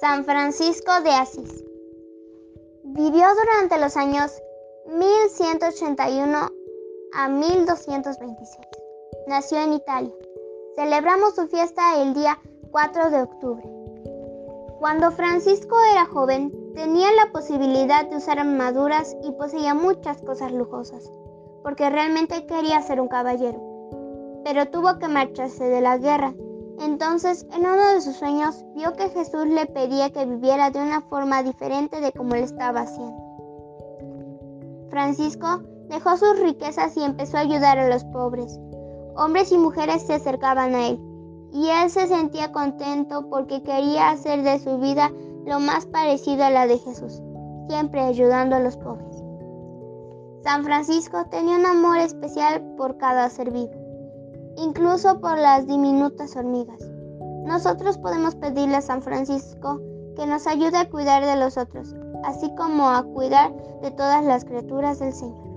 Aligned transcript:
San 0.00 0.24
Francisco 0.24 0.92
de 1.02 1.10
Asís. 1.10 1.64
Vivió 2.84 3.26
durante 3.34 3.80
los 3.80 3.96
años 3.96 4.30
1181 4.86 6.50
a 7.14 7.28
1226. 7.28 8.58
Nació 9.26 9.58
en 9.58 9.72
Italia. 9.72 10.14
Celebramos 10.76 11.34
su 11.34 11.48
fiesta 11.48 12.00
el 12.00 12.14
día 12.14 12.38
4 12.70 13.10
de 13.10 13.22
octubre. 13.22 13.68
Cuando 14.78 15.10
Francisco 15.10 15.76
era 15.90 16.06
joven, 16.06 16.52
tenía 16.76 17.10
la 17.14 17.32
posibilidad 17.32 18.08
de 18.08 18.18
usar 18.18 18.38
armaduras 18.38 19.16
y 19.24 19.32
poseía 19.32 19.74
muchas 19.74 20.22
cosas 20.22 20.52
lujosas, 20.52 21.10
porque 21.64 21.90
realmente 21.90 22.46
quería 22.46 22.80
ser 22.82 23.00
un 23.00 23.08
caballero. 23.08 23.60
Pero 24.44 24.68
tuvo 24.68 25.00
que 25.00 25.08
marcharse 25.08 25.64
de 25.64 25.80
la 25.80 25.98
guerra 25.98 26.34
entonces, 26.80 27.46
en 27.52 27.60
uno 27.62 27.94
de 27.94 28.00
sus 28.00 28.16
sueños, 28.16 28.64
vio 28.74 28.92
que 28.92 29.08
Jesús 29.10 29.46
le 29.46 29.66
pedía 29.66 30.10
que 30.10 30.24
viviera 30.24 30.70
de 30.70 30.80
una 30.80 31.00
forma 31.00 31.42
diferente 31.42 32.00
de 32.00 32.12
como 32.12 32.36
lo 32.36 32.42
estaba 32.42 32.82
haciendo. 32.82 33.16
Francisco 34.90 35.62
dejó 35.88 36.16
sus 36.16 36.38
riquezas 36.38 36.96
y 36.96 37.02
empezó 37.02 37.36
a 37.36 37.40
ayudar 37.40 37.78
a 37.78 37.88
los 37.88 38.04
pobres. 38.04 38.58
Hombres 39.16 39.50
y 39.50 39.58
mujeres 39.58 40.02
se 40.02 40.14
acercaban 40.14 40.74
a 40.74 40.88
él, 40.88 41.00
y 41.52 41.68
él 41.68 41.90
se 41.90 42.06
sentía 42.06 42.52
contento 42.52 43.28
porque 43.28 43.62
quería 43.62 44.10
hacer 44.10 44.42
de 44.42 44.60
su 44.60 44.78
vida 44.78 45.10
lo 45.44 45.58
más 45.58 45.86
parecido 45.86 46.44
a 46.44 46.50
la 46.50 46.66
de 46.66 46.78
Jesús, 46.78 47.20
siempre 47.68 48.02
ayudando 48.02 48.54
a 48.54 48.60
los 48.60 48.76
pobres. 48.76 49.22
San 50.44 50.62
Francisco 50.62 51.26
tenía 51.30 51.56
un 51.56 51.66
amor 51.66 51.98
especial 51.98 52.62
por 52.76 52.96
cada 52.98 53.28
ser 53.30 53.50
vivo 53.50 53.87
incluso 54.58 55.20
por 55.20 55.38
las 55.38 55.66
diminutas 55.66 56.36
hormigas. 56.36 56.80
Nosotros 57.44 57.96
podemos 57.98 58.34
pedirle 58.34 58.76
a 58.76 58.82
San 58.82 59.02
Francisco 59.02 59.80
que 60.16 60.26
nos 60.26 60.46
ayude 60.46 60.76
a 60.76 60.90
cuidar 60.90 61.24
de 61.24 61.36
los 61.36 61.56
otros, 61.56 61.94
así 62.24 62.54
como 62.56 62.90
a 62.90 63.02
cuidar 63.04 63.52
de 63.80 63.90
todas 63.92 64.24
las 64.24 64.44
criaturas 64.44 64.98
del 64.98 65.12
Señor. 65.12 65.47